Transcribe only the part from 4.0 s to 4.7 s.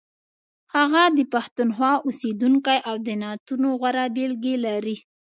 بېلګې